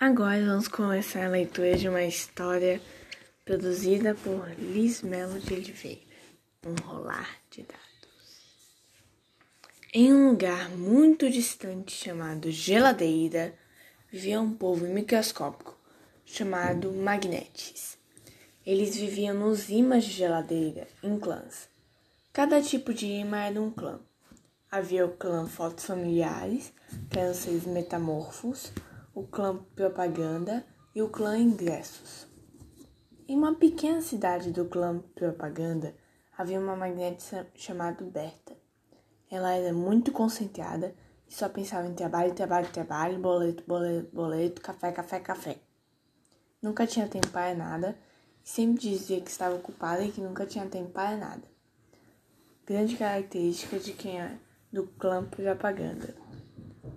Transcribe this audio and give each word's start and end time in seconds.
Agora 0.00 0.40
vamos 0.46 0.68
começar 0.68 1.26
a 1.26 1.28
leitura 1.28 1.76
de 1.76 1.88
uma 1.88 2.04
história 2.04 2.80
produzida 3.44 4.14
por 4.14 4.48
Liz 4.56 5.02
Melo 5.02 5.40
de 5.40 5.52
Oliveira, 5.52 6.00
Um 6.64 6.74
Rolar 6.86 7.28
de 7.50 7.62
Dados. 7.62 7.82
Em 9.92 10.14
um 10.14 10.28
lugar 10.28 10.70
muito 10.70 11.28
distante 11.28 11.90
chamado 11.90 12.48
Geladeira, 12.48 13.52
vivia 14.08 14.40
um 14.40 14.54
povo 14.54 14.86
microscópico 14.86 15.76
chamado 16.24 16.92
Magnetes. 16.92 17.98
Eles 18.64 18.96
viviam 18.96 19.34
nos 19.34 19.68
imãs 19.68 20.04
de 20.04 20.12
geladeira, 20.12 20.86
em 21.02 21.18
clãs. 21.18 21.68
Cada 22.32 22.62
tipo 22.62 22.94
de 22.94 23.06
imã 23.06 23.38
era 23.38 23.60
um 23.60 23.72
clã. 23.72 23.98
Havia 24.70 25.04
o 25.04 25.16
clã 25.16 25.48
Fotos 25.48 25.86
Familiares, 25.86 26.72
que 27.10 27.18
eram 27.18 27.34
metamorfos, 27.72 28.72
o 29.18 29.26
clã 29.26 29.56
Propaganda 29.74 30.64
e 30.94 31.02
o 31.02 31.08
clã 31.08 31.36
Ingressos. 31.36 32.28
Em 33.26 33.36
uma 33.36 33.52
pequena 33.52 34.00
cidade 34.00 34.52
do 34.52 34.66
clã 34.66 35.00
Propaganda 35.16 35.92
havia 36.36 36.60
uma 36.60 36.76
magnete 36.76 37.24
chamada 37.56 38.04
Berta. 38.04 38.56
Ela 39.28 39.54
era 39.54 39.74
muito 39.74 40.12
concentrada 40.12 40.94
e 41.28 41.34
só 41.34 41.48
pensava 41.48 41.88
em 41.88 41.94
trabalho, 41.94 42.32
trabalho, 42.32 42.70
trabalho, 42.70 43.18
boleto, 43.18 43.64
boleto, 43.66 44.14
boleto, 44.14 44.60
café, 44.60 44.92
café, 44.92 45.18
café. 45.18 45.58
Nunca 46.62 46.86
tinha 46.86 47.08
tempo 47.08 47.26
para 47.30 47.56
nada 47.56 47.98
e 48.44 48.48
sempre 48.48 48.78
dizia 48.78 49.20
que 49.20 49.30
estava 49.30 49.56
ocupada 49.56 50.04
e 50.04 50.12
que 50.12 50.20
nunca 50.20 50.46
tinha 50.46 50.66
tempo 50.66 50.90
para 50.90 51.16
nada. 51.16 51.42
Grande 52.64 52.96
característica 52.96 53.80
de 53.80 53.94
quem 53.94 54.20
é 54.20 54.38
do 54.72 54.86
clã 54.86 55.24
Propaganda. 55.24 56.14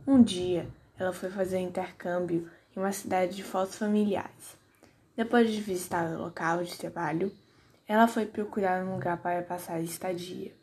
Um 0.06 0.22
dia, 0.22 0.70
ela 1.02 1.12
foi 1.12 1.32
fazer 1.32 1.58
intercâmbio 1.58 2.48
em 2.76 2.80
uma 2.80 2.92
cidade 2.92 3.36
de 3.36 3.44
fotos 3.44 3.76
familiares. 3.76 4.56
Depois 5.18 5.52
de 5.52 5.60
visitar 5.60 6.06
o 6.12 6.22
local 6.22 6.64
de 6.64 6.78
trabalho, 6.78 7.32
ela 7.88 8.08
foi 8.08 8.26
procurar 8.26 8.86
um 8.86 8.94
lugar 8.94 9.18
para 9.18 9.42
passar 9.42 9.74
a 9.74 9.82
estadia. 9.82 10.54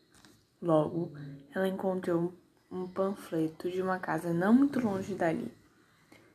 Logo, 0.63 1.13
ela 1.53 1.67
encontrou 1.67 2.33
um 2.71 2.87
panfleto 2.87 3.69
de 3.69 3.83
uma 3.83 3.99
casa 3.99 4.33
não 4.33 4.53
muito 4.53 4.79
longe 4.79 5.13
dali. 5.15 5.53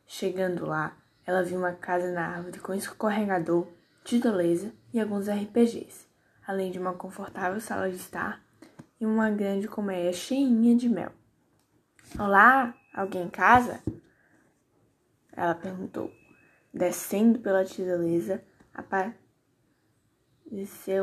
Chegando 0.05 0.65
lá, 0.65 0.97
ela 1.25 1.41
viu 1.41 1.57
uma 1.57 1.71
casa 1.71 2.11
na 2.11 2.27
árvore 2.27 2.59
com 2.59 2.73
escorregador, 2.73 3.67
tirolesa 4.03 4.73
e 4.93 4.99
alguns 4.99 5.29
RPGs, 5.29 6.05
além 6.45 6.71
de 6.71 6.77
uma 6.77 6.93
confortável 6.93 7.61
sala 7.61 7.89
de 7.89 7.95
estar 7.95 8.43
e 8.99 9.05
uma 9.05 9.29
grande 9.29 9.69
colmeia 9.69 10.11
cheinha 10.11 10.75
de 10.75 10.89
mel. 10.89 11.13
Olá, 12.19 12.75
alguém 12.93 13.23
em 13.23 13.29
casa? 13.29 13.81
Ela 15.35 15.55
perguntou. 15.55 16.13
Descendo 16.71 17.39
pela 17.39 17.65
tirolesa, 17.65 18.43
apareceu 18.71 19.17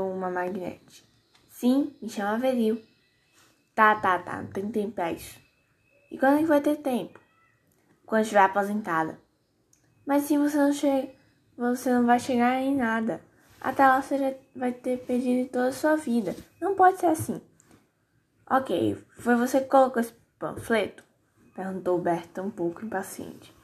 uma 0.06 0.31
magnete. 0.31 1.05
Sim, 1.48 1.97
me 2.00 2.08
chama 2.08 2.38
Veril. 2.38 2.81
Tá, 3.75 3.97
tá, 3.97 4.20
tá, 4.20 4.41
não 4.41 4.53
tem 4.53 4.70
tempo 4.70 4.92
pra 4.92 5.11
isso. 5.11 5.41
E 6.12 6.19
quando 6.19 6.36
é 6.36 6.42
que 6.42 6.47
vai 6.47 6.61
ter 6.61 6.77
tempo? 6.77 7.19
Quando 8.06 8.22
estiver 8.22 8.44
aposentada. 8.44 9.20
Mas 10.06 10.22
se 10.22 10.38
você 10.38 10.58
não 10.58 10.72
chega, 10.72 11.12
você 11.56 11.92
não 11.92 12.06
vai 12.06 12.20
chegar 12.20 12.61
em 12.62 12.77
nada. 12.77 13.20
Até 13.61 13.84
lá 13.84 14.00
você 14.00 14.16
já 14.16 14.33
vai 14.55 14.70
ter 14.72 15.05
perdido 15.05 15.50
toda 15.50 15.70
a 15.70 15.72
sua 15.72 15.97
vida. 15.97 16.36
Não 16.61 16.77
pode 16.77 17.00
ser 17.00 17.06
assim. 17.06 17.42
Ok, 18.48 18.97
foi 19.19 19.34
você 19.34 19.61
que 19.61 19.69
colocou 19.69 20.00
esse 20.00 20.20
panfleto? 20.41 21.05
Perguntou 21.55 22.01
Berta 22.01 22.43
um 22.43 22.51
pouco 22.51 22.85
impaciente. 22.85 23.55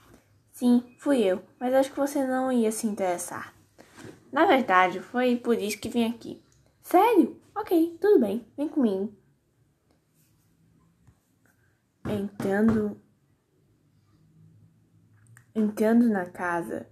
Sim, 0.52 0.94
fui 0.98 1.22
eu, 1.24 1.42
mas 1.58 1.74
acho 1.74 1.90
que 1.90 1.98
você 1.98 2.24
não 2.26 2.52
ia 2.52 2.70
se 2.70 2.86
interessar. 2.86 3.54
Na 4.30 4.44
verdade, 4.44 5.00
foi 5.00 5.36
por 5.36 5.58
isso 5.58 5.78
que 5.78 5.88
vim 5.88 6.04
aqui. 6.04 6.42
Sério? 6.82 7.40
Ok, 7.54 7.96
tudo 8.00 8.20
bem, 8.20 8.46
vem 8.56 8.68
comigo. 8.68 9.12
Entrando. 12.04 13.00
Entrando 15.54 16.08
na 16.08 16.26
casa. 16.26 16.86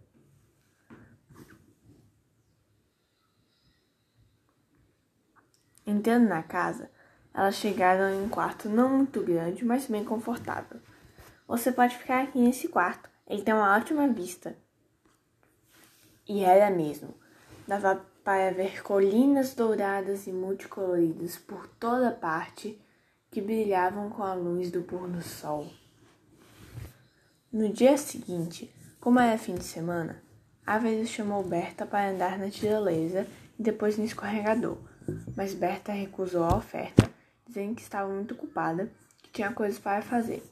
Entrando 5.86 6.28
na 6.28 6.42
casa, 6.42 6.90
elas 7.34 7.56
chegaram 7.56 8.14
em 8.14 8.22
um 8.22 8.28
quarto 8.28 8.68
não 8.68 8.88
muito 8.88 9.20
grande, 9.20 9.64
mas 9.64 9.88
bem 9.88 10.04
confortável. 10.04 10.80
Você 11.48 11.72
pode 11.72 11.98
ficar 11.98 12.22
aqui 12.22 12.38
nesse 12.38 12.68
quarto. 12.68 13.10
Ele 13.26 13.42
tem 13.42 13.52
uma 13.52 13.76
ótima 13.76 14.06
vista. 14.06 14.56
E 16.28 16.44
era 16.44 16.70
mesmo. 16.70 17.12
Dava 17.66 18.00
para 18.22 18.52
ver 18.52 18.82
colinas 18.82 19.52
douradas 19.52 20.28
e 20.28 20.32
multicoloridas 20.32 21.36
por 21.36 21.66
toda 21.66 22.12
parte 22.12 22.80
que 23.30 23.40
brilhavam 23.40 24.08
com 24.10 24.22
a 24.22 24.32
luz 24.32 24.70
do 24.70 24.82
pôr 24.82 25.08
do 25.08 25.20
sol. 25.20 25.66
No 27.52 27.68
dia 27.68 27.98
seguinte, 27.98 28.72
como 29.00 29.18
era 29.18 29.36
fim 29.36 29.56
de 29.56 29.64
semana, 29.64 30.22
Avery 30.64 31.04
chamou 31.06 31.42
Berta 31.42 31.84
para 31.84 32.10
andar 32.10 32.38
na 32.38 32.48
tirolesa 32.48 33.26
e 33.58 33.62
depois 33.62 33.98
no 33.98 34.04
escorregador, 34.04 34.78
mas 35.36 35.52
Berta 35.52 35.92
recusou 35.92 36.44
a 36.44 36.56
oferta 36.56 37.13
dizendo 37.46 37.74
que 37.74 37.82
estava 37.82 38.12
muito 38.12 38.34
ocupada, 38.34 38.90
que 39.22 39.30
tinha 39.30 39.52
coisas 39.52 39.78
para 39.78 40.02
fazer. 40.02 40.42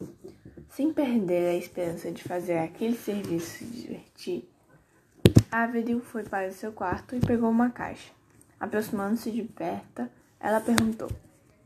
Sem 0.70 0.92
perder 0.92 1.50
a 1.50 1.54
esperança 1.54 2.10
de 2.10 2.22
fazer 2.22 2.58
aquele 2.58 2.96
serviço 2.96 3.58
se 3.58 3.64
divertir, 3.64 4.48
Averil 5.50 6.00
foi 6.00 6.24
para 6.24 6.48
o 6.48 6.52
seu 6.52 6.72
quarto 6.72 7.14
e 7.14 7.20
pegou 7.20 7.50
uma 7.50 7.68
caixa. 7.68 8.10
Aproximando-se 8.58 9.30
de 9.30 9.42
Berta, 9.42 10.10
ela 10.40 10.60
perguntou: 10.60 11.10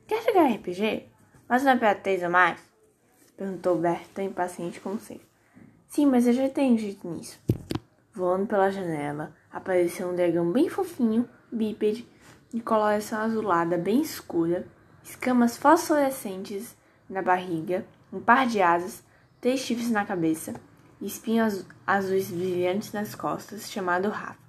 Quer 0.06 0.24
jogar 0.24 0.50
RPG? 0.50 1.06
Mas 1.48 1.62
não 1.62 1.70
é 1.70 1.76
para 1.76 1.94
três 1.94 2.22
ou 2.22 2.30
mais? 2.30 2.60
Perguntou 3.36 3.78
Berta, 3.78 4.22
impaciente 4.22 4.80
como 4.80 4.98
sempre. 4.98 5.26
Sim, 5.86 6.06
mas 6.06 6.26
eu 6.26 6.32
já 6.32 6.48
tenho 6.48 6.76
jeito 6.76 7.08
nisso. 7.08 7.38
Voando 8.12 8.46
pela 8.46 8.70
janela, 8.70 9.32
apareceu 9.52 10.08
um 10.08 10.16
dragão 10.16 10.50
bem 10.50 10.68
fofinho, 10.68 11.28
bípede, 11.52 12.08
de 12.52 12.60
coloração 12.60 13.20
azulada 13.20 13.78
bem 13.78 14.00
escura, 14.00 14.66
escamas 15.08 15.56
fosforescentes 15.56 16.76
na 17.08 17.22
barriga, 17.22 17.86
um 18.12 18.20
par 18.20 18.46
de 18.46 18.60
asas, 18.60 19.04
três 19.40 19.60
chifres 19.60 19.90
na 19.90 20.04
cabeça 20.04 20.54
e 21.00 21.06
espinhos 21.06 21.64
azuis 21.86 22.30
brilhantes 22.30 22.92
nas 22.92 23.14
costas, 23.14 23.70
chamado 23.70 24.08
Rafa. 24.08 24.44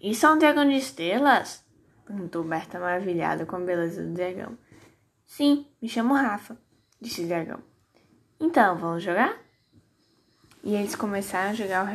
Isso 0.00 0.26
é 0.26 0.32
um 0.32 0.38
dragão 0.38 0.66
de 0.66 0.76
estrelas? 0.76 1.64
perguntou 2.04 2.42
Berta 2.42 2.80
maravilhada 2.80 3.46
com 3.46 3.56
a 3.56 3.60
beleza 3.60 4.02
do 4.02 4.12
dragão. 4.12 4.58
Sim, 5.24 5.66
me 5.80 5.88
chamo 5.88 6.14
Rafa, 6.14 6.56
disse 7.00 7.22
o 7.22 7.28
dragão. 7.28 7.62
Então, 8.40 8.76
vamos 8.76 9.02
jogar? 9.02 9.36
E 10.64 10.74
eles 10.74 10.96
começaram 10.96 11.50
a 11.50 11.54
jogar 11.54 11.86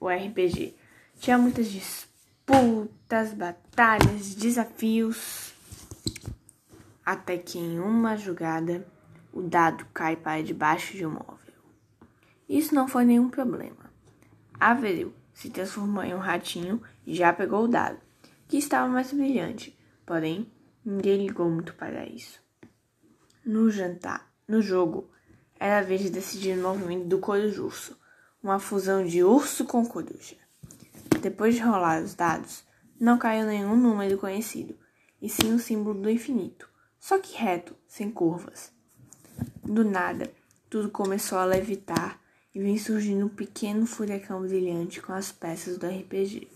o 0.00 0.08
RPG. 0.08 0.76
Tinha 1.20 1.38
muitas 1.38 1.70
disputas, 1.70 3.32
batalhas, 3.34 4.34
desafios 4.34 5.49
até 7.10 7.36
que 7.36 7.58
em 7.58 7.80
uma 7.80 8.16
jogada 8.16 8.86
o 9.32 9.42
dado 9.42 9.84
cai 9.92 10.14
para 10.14 10.44
debaixo 10.44 10.96
de 10.96 11.04
um 11.04 11.10
móvel. 11.10 11.54
Isso 12.48 12.72
não 12.72 12.86
foi 12.86 13.04
nenhum 13.04 13.28
problema. 13.28 13.90
Averil 14.60 15.12
se 15.34 15.50
transformou 15.50 16.04
em 16.04 16.14
um 16.14 16.20
ratinho 16.20 16.80
e 17.04 17.16
já 17.16 17.32
pegou 17.32 17.64
o 17.64 17.68
dado, 17.68 17.98
que 18.46 18.58
estava 18.58 18.86
mais 18.86 19.12
brilhante, 19.12 19.76
porém 20.06 20.52
ninguém 20.84 21.26
ligou 21.26 21.50
muito 21.50 21.74
para 21.74 22.06
isso. 22.06 22.40
No 23.44 23.68
jantar, 23.72 24.30
no 24.46 24.62
jogo, 24.62 25.10
era 25.58 25.80
a 25.80 25.82
vez 25.82 26.02
de 26.02 26.10
decidir 26.10 26.56
o 26.56 26.62
movimento 26.62 27.08
do 27.08 27.18
corujo, 27.18 27.72
uma 28.40 28.60
fusão 28.60 29.04
de 29.04 29.24
urso 29.24 29.64
com 29.64 29.84
coruja. 29.84 30.36
Depois 31.20 31.56
de 31.56 31.60
rolar 31.60 32.04
os 32.04 32.14
dados, 32.14 32.62
não 33.00 33.18
caiu 33.18 33.46
nenhum 33.46 33.74
número 33.74 34.16
conhecido, 34.16 34.78
e 35.20 35.28
sim 35.28 35.52
o 35.52 35.58
símbolo 35.58 36.00
do 36.00 36.08
infinito 36.08 36.69
só 37.00 37.18
que 37.18 37.34
reto, 37.36 37.74
sem 37.88 38.10
curvas. 38.10 38.70
Do 39.64 39.82
nada, 39.82 40.30
tudo 40.68 40.90
começou 40.90 41.38
a 41.38 41.44
levitar 41.44 42.20
e 42.54 42.60
vem 42.60 42.76
surgindo 42.76 43.26
um 43.26 43.28
pequeno 43.28 43.86
furacão 43.86 44.42
brilhante 44.42 45.00
com 45.00 45.12
as 45.12 45.32
peças 45.32 45.78
do 45.78 45.86
RPG, 45.86 46.46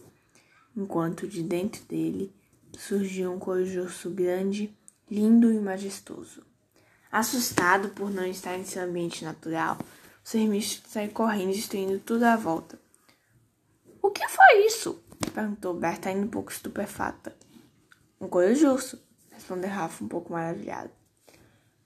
enquanto 0.76 1.26
de 1.26 1.42
dentro 1.42 1.82
dele 1.84 2.32
surgiu 2.78 3.32
um 3.32 3.38
corujo 3.38 3.88
grande, 4.10 4.76
lindo 5.10 5.50
e 5.50 5.58
majestoso. 5.58 6.44
Assustado 7.10 7.90
por 7.90 8.10
não 8.10 8.26
estar 8.26 8.58
em 8.58 8.64
seu 8.64 8.82
ambiente 8.82 9.24
natural, 9.24 9.78
o 10.24 10.28
sermicho 10.28 10.82
saiu 10.86 11.10
correndo, 11.12 11.52
destruindo 11.52 11.98
tudo 12.00 12.24
à 12.24 12.36
volta. 12.36 12.78
O 14.02 14.10
que 14.10 14.28
foi 14.28 14.66
isso? 14.66 15.02
perguntou 15.32 15.74
Berta, 15.74 16.08
ainda 16.08 16.26
um 16.26 16.28
pouco 16.28 16.50
estupefata. 16.50 17.34
Um 18.20 18.28
corujo, 18.28 18.76
respondeu 19.34 19.70
Rafa 19.70 20.04
um 20.04 20.08
pouco 20.08 20.32
maravilhado. 20.32 20.90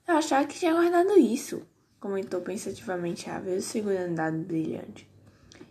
Eu 0.06 0.16
achava 0.16 0.46
que 0.46 0.58
tinha 0.58 0.72
guardado 0.72 1.18
isso, 1.18 1.66
comentou 2.00 2.40
pensativamente 2.40 3.28
a 3.28 3.40
vez 3.40 3.64
segurando 3.64 4.14
dado 4.14 4.38
brilhante. 4.38 5.08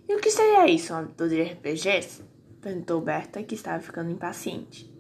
E 0.08 0.16
o 0.16 0.20
que 0.20 0.30
seria 0.30 0.68
isso, 0.70 0.94
um 0.94 0.98
aviador 0.98 1.30
de 1.30 1.42
RPGs? 1.42 2.24
Perguntou 2.62 3.02
Berta, 3.02 3.44
que 3.44 3.56
estava 3.56 3.82
ficando 3.82 4.12
impaciente. 4.12 4.94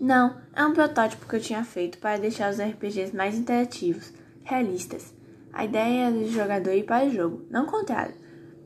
Não, 0.00 0.40
é 0.52 0.64
um 0.64 0.72
protótipo 0.72 1.28
que 1.28 1.36
eu 1.36 1.40
tinha 1.40 1.64
feito 1.64 1.98
para 1.98 2.18
deixar 2.18 2.50
os 2.50 2.60
RPGs 2.60 3.14
mais 3.14 3.36
interativos, 3.36 4.12
realistas. 4.42 5.14
A 5.52 5.64
ideia 5.64 6.06
era 6.06 6.12
do 6.12 6.28
jogador 6.28 6.72
ir 6.72 6.84
para 6.84 7.06
o 7.06 7.10
jogo, 7.10 7.46
não 7.50 7.64
o 7.64 7.70
contrário. 7.70 8.14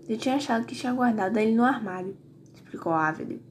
Eu 0.09 0.17
tinha 0.17 0.37
achado 0.37 0.65
que 0.65 0.75
tinha 0.75 0.93
guardado 0.93 1.37
ele 1.37 1.55
no 1.55 1.65
armário, 1.65 2.17
explicou 2.55 2.93
Avery. 2.93 3.43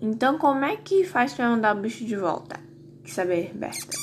Então 0.00 0.38
como 0.38 0.64
é 0.64 0.76
que 0.76 1.04
faz 1.04 1.32
para 1.32 1.48
mandar 1.48 1.76
o 1.76 1.80
bicho 1.80 2.04
de 2.04 2.16
volta? 2.16 2.60
Quis 3.02 3.14
saber 3.14 3.52
Berta. 3.54 3.96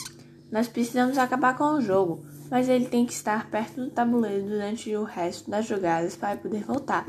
Nós 0.52 0.68
precisamos 0.68 1.18
acabar 1.18 1.58
com 1.58 1.64
o 1.76 1.82
jogo, 1.82 2.26
mas 2.50 2.70
ele 2.70 2.86
tem 2.86 3.06
que 3.06 3.14
estar 3.14 3.50
perto 3.50 3.82
do 3.82 3.92
tabuleiro 3.92 4.48
durante 4.48 4.96
o 4.96 5.04
resto 5.04 5.50
das 5.50 5.66
jogadas 5.66 6.16
para 6.16 6.38
poder 6.38 6.64
voltar. 6.64 7.06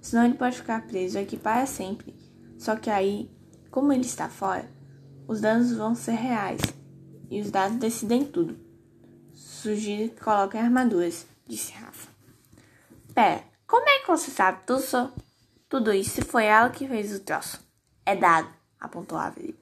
Senão 0.00 0.24
ele 0.24 0.34
pode 0.34 0.56
ficar 0.56 0.86
preso 0.86 1.18
aqui 1.18 1.36
para 1.36 1.66
sempre. 1.66 2.14
Só 2.58 2.76
que 2.76 2.90
aí, 2.90 3.30
como 3.70 3.92
ele 3.92 4.04
está 4.04 4.28
fora, 4.28 4.68
os 5.26 5.40
danos 5.40 5.72
vão 5.76 5.94
ser 5.94 6.12
reais 6.12 6.60
e 7.30 7.40
os 7.40 7.50
dados 7.50 7.78
decidem 7.78 8.24
tudo. 8.24 8.58
Sugiro 9.32 10.10
que 10.10 10.20
coloquem 10.20 10.60
armaduras, 10.60 11.26
disse 11.46 11.72
Rafa. 11.72 12.08
Pera, 13.14 13.44
como 13.66 13.88
é 13.88 14.00
que 14.00 14.08
você 14.08 14.30
sabe 14.30 14.58
tudo, 14.66 15.12
tudo 15.68 15.92
isso 15.92 16.24
foi 16.24 16.46
ela 16.46 16.70
que 16.70 16.88
fez 16.88 17.14
o 17.14 17.20
troço? 17.20 17.69
É 18.04 18.16
dado, 18.16 18.48
apontou 18.78 19.18
Avery. 19.18 19.58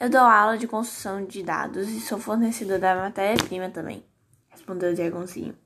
Eu 0.00 0.08
dou 0.08 0.20
aula 0.20 0.56
de 0.56 0.68
construção 0.68 1.24
de 1.24 1.42
dados 1.42 1.88
e 1.88 2.00
sou 2.00 2.18
fornecedor 2.18 2.78
da 2.78 2.94
matéria-prima 2.94 3.68
também, 3.70 4.04
respondeu 4.48 4.92
o 4.92 4.94
dragãozinho. 4.94 5.56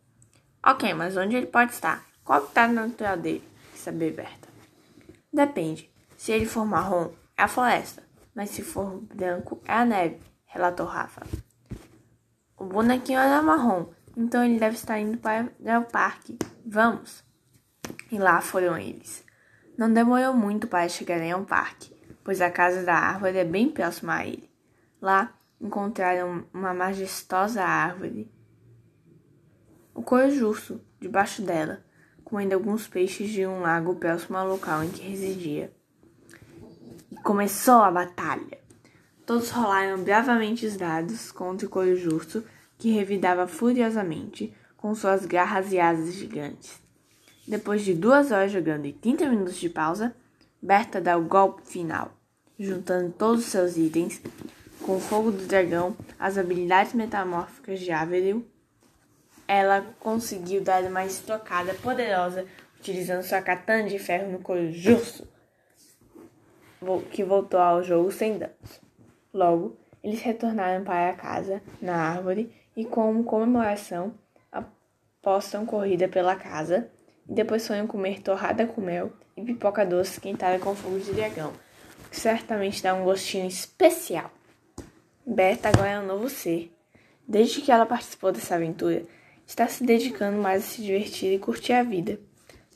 Ok, 0.64 0.94
mas 0.94 1.16
onde 1.16 1.36
ele 1.36 1.46
pode 1.46 1.72
estar? 1.72 2.06
Qual 2.24 2.40
o 2.40 2.46
estado 2.46 2.72
natural 2.72 3.16
dele? 3.16 3.46
Quis 3.72 3.80
saber 3.80 4.12
Berta. 4.12 4.48
Depende. 5.32 5.90
Se 6.16 6.30
ele 6.32 6.46
for 6.46 6.64
marrom, 6.64 7.10
é 7.36 7.42
a 7.42 7.48
floresta. 7.48 8.02
Mas 8.34 8.50
se 8.50 8.62
for 8.62 9.00
branco, 9.14 9.60
é 9.66 9.74
a 9.74 9.84
neve, 9.84 10.20
relatou 10.46 10.86
Rafa. 10.86 11.26
O 12.56 12.64
bonequinho 12.64 13.18
era 13.18 13.42
marrom, 13.42 13.86
então 14.16 14.44
ele 14.44 14.58
deve 14.58 14.76
estar 14.76 14.98
indo 14.98 15.18
para 15.18 15.80
o 15.80 15.84
parque. 15.84 16.38
Vamos! 16.64 17.24
E 18.10 18.18
lá 18.18 18.40
foram 18.40 18.78
eles. 18.78 19.24
Não 19.76 19.92
demorou 19.92 20.34
muito 20.34 20.66
para 20.66 20.88
chegarem 20.88 21.32
ao 21.32 21.44
parque 21.44 21.92
pois 22.24 22.40
a 22.40 22.50
casa 22.50 22.82
da 22.82 22.94
árvore 22.94 23.38
é 23.38 23.44
bem 23.44 23.68
próxima 23.68 24.14
a 24.14 24.26
ele. 24.26 24.50
Lá 25.00 25.32
encontraram 25.60 26.44
uma 26.52 26.74
majestosa 26.74 27.62
árvore, 27.62 28.30
o 29.94 30.02
coelho 30.02 30.56
debaixo 31.00 31.42
dela, 31.42 31.84
comendo 32.24 32.54
alguns 32.54 32.88
peixes 32.88 33.30
de 33.30 33.46
um 33.46 33.60
lago 33.60 33.94
próximo 33.96 34.36
ao 34.36 34.48
local 34.48 34.82
em 34.82 34.90
que 34.90 35.02
residia. 35.02 35.72
E 37.10 37.16
começou 37.16 37.82
a 37.82 37.90
batalha. 37.90 38.58
Todos 39.26 39.50
rolaram 39.50 40.02
bravamente 40.02 40.66
os 40.66 40.76
dados 40.76 41.30
contra 41.30 41.66
o 41.66 41.70
coelho 41.70 42.22
que 42.78 42.90
revidava 42.90 43.46
furiosamente 43.46 44.54
com 44.76 44.94
suas 44.94 45.26
garras 45.26 45.72
e 45.72 45.78
asas 45.78 46.14
gigantes. 46.14 46.81
Depois 47.46 47.82
de 47.82 47.92
duas 47.92 48.30
horas 48.30 48.52
jogando 48.52 48.86
e 48.86 48.92
30 48.92 49.28
minutos 49.28 49.56
de 49.56 49.68
pausa, 49.68 50.14
Berta 50.60 51.00
dá 51.00 51.16
o 51.16 51.24
golpe 51.24 51.62
final, 51.66 52.12
juntando 52.58 53.10
todos 53.10 53.44
os 53.44 53.50
seus 53.50 53.76
itens, 53.76 54.22
com 54.82 54.96
o 54.96 55.00
fogo 55.00 55.32
do 55.32 55.46
dragão, 55.46 55.96
as 56.18 56.38
habilidades 56.38 56.94
metamórficas 56.94 57.80
de 57.80 57.90
Averil. 57.90 58.46
Ela 59.48 59.84
conseguiu 59.98 60.62
dar 60.62 60.84
uma 60.84 61.04
estocada 61.04 61.74
poderosa 61.74 62.46
utilizando 62.78 63.22
sua 63.22 63.42
katana 63.42 63.88
de 63.88 63.98
ferro 63.98 64.30
no 64.30 64.38
couro 64.38 64.70
justo, 64.70 65.26
que 67.10 67.24
voltou 67.24 67.58
ao 67.58 67.82
jogo 67.82 68.10
sem 68.12 68.38
danos. 68.38 68.80
Logo, 69.34 69.76
eles 70.02 70.20
retornaram 70.20 70.84
para 70.84 71.12
casa, 71.14 71.62
na 71.80 71.96
árvore, 71.96 72.52
e 72.76 72.84
como 72.84 73.24
comemoração, 73.24 74.14
apostam 74.50 75.64
corrida 75.66 76.08
pela 76.08 76.34
casa, 76.34 76.88
depois 77.26 77.62
sonham 77.62 77.86
comer 77.86 78.20
torrada 78.20 78.66
com 78.66 78.80
mel 78.80 79.12
e 79.36 79.42
pipoca 79.42 79.86
doce 79.86 80.12
esquentada 80.12 80.58
com 80.58 80.74
fogo 80.74 80.98
de 80.98 81.12
dragão, 81.12 81.52
que 82.10 82.18
certamente 82.18 82.82
dá 82.82 82.94
um 82.94 83.04
gostinho 83.04 83.46
especial. 83.46 84.30
Berta 85.24 85.68
agora 85.68 85.90
é 85.90 86.00
um 86.00 86.06
novo 86.06 86.28
ser. 86.28 86.72
Desde 87.26 87.60
que 87.60 87.70
ela 87.70 87.86
participou 87.86 88.32
dessa 88.32 88.56
aventura, 88.56 89.04
está 89.46 89.68
se 89.68 89.84
dedicando 89.84 90.36
mais 90.38 90.64
a 90.64 90.66
se 90.66 90.82
divertir 90.82 91.32
e 91.32 91.38
curtir 91.38 91.72
a 91.72 91.82
vida. 91.82 92.18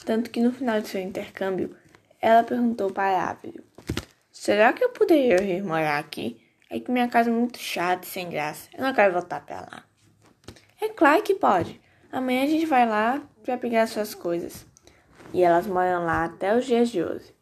Tanto 0.05 0.31
que 0.31 0.41
no 0.41 0.53
final 0.53 0.81
de 0.81 0.89
seu 0.89 1.01
intercâmbio, 1.01 1.75
ela 2.21 2.45
perguntou 2.45 2.91
para 2.91 3.31
Ávila: 3.31 3.63
Será 4.31 4.73
que 4.73 4.85
eu 4.85 4.91
poderia 4.91 5.39
vir 5.39 5.63
morar 5.63 5.99
aqui? 5.99 6.41
É 6.71 6.81
que 6.81 6.91
minha 6.91 7.09
casa 7.09 7.31
é 7.31 7.33
muito 7.33 7.59
chata 7.59 8.05
e 8.05 8.09
sem 8.09 8.29
graça. 8.29 8.69
Eu 8.77 8.85
não 8.85 8.95
quero 8.95 9.13
voltar 9.13 9.41
para 9.45 9.61
lá. 9.61 9.85
É 10.81 10.89
claro 10.89 11.23
que 11.23 11.35
pode. 11.35 11.81
Amanhã 12.11 12.45
a 12.45 12.47
gente 12.47 12.67
vai 12.67 12.87
lá 12.87 13.23
para 13.47 13.57
pegar 13.57 13.87
suas 13.87 14.13
coisas. 14.13 14.67
E 15.33 15.43
elas 15.43 15.67
moram 15.67 16.05
lá 16.05 16.25
até 16.25 16.57
os 16.57 16.67
dias 16.67 16.91
de 16.91 17.03
hoje, 17.03 17.33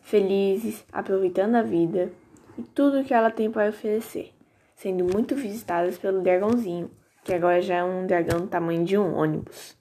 felizes, 0.00 0.84
aproveitando 0.92 1.56
a 1.56 1.62
vida 1.62 2.10
e 2.56 2.62
tudo 2.62 3.00
o 3.00 3.04
que 3.04 3.12
ela 3.12 3.30
tem 3.30 3.50
para 3.50 3.68
oferecer, 3.68 4.32
sendo 4.76 5.04
muito 5.04 5.34
visitadas 5.34 5.98
pelo 5.98 6.22
dragãozinho, 6.22 6.90
que 7.24 7.34
agora 7.34 7.60
já 7.60 7.76
é 7.76 7.84
um 7.84 8.06
dragão 8.06 8.40
do 8.40 8.46
tamanho 8.46 8.84
de 8.84 8.96
um 8.96 9.16
ônibus. 9.16 9.76